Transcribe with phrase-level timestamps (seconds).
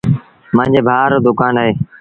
[0.55, 1.71] مآݩجي ڀآ رو دُڪآن اهي